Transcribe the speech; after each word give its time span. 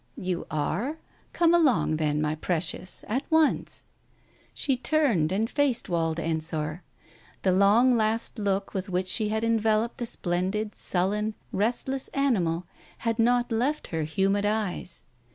"You 0.17 0.47
are? 0.49 0.97
Come 1.31 1.53
along 1.53 1.97
then, 1.97 2.19
my 2.21 2.33
precious— 2.33 3.05
a.t 3.07 3.23
once." 3.29 3.85
She 4.51 4.75
turned 4.75 5.31
and 5.31 5.47
faced 5.47 5.89
Wald 5.89 6.19
Ensor. 6.19 6.81
The 7.43 7.51
long 7.51 7.93
last 7.93 8.39
look 8.39 8.73
with 8.73 8.89
which 8.89 9.05
she 9.07 9.29
had 9.29 9.43
enveloped 9.43 9.99
the 9.99 10.07
splendid, 10.07 10.73
sullen, 10.73 11.35
restless 11.51 12.07
animal 12.15 12.65
had 13.05 13.19
not 13.19 13.51
left 13.51 13.85
her 13.89 14.01
humid 14.01 14.43
eyes. 14.43 15.03